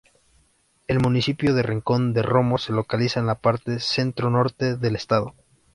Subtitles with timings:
[0.87, 5.35] El municipio de Rincón de Romos se localiza en la parte centro-norte del estado.